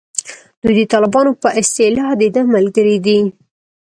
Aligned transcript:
دوی 0.63 0.75
د 0.79 0.81
طالبانو 0.93 1.31
په 1.41 1.49
اصطلاح 1.61 2.09
دده 2.21 2.41
ملګري 2.53 2.97
دي. 3.05 3.19